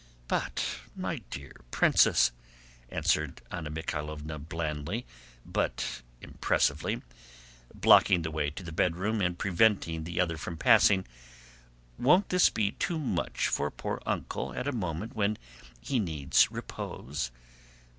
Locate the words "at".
14.55-14.67